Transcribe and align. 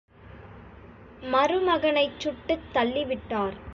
மருமகனைச் 1.23 2.19
சுட்டுத் 2.19 2.67
தள்ளிவிட்டார்! 2.73 3.57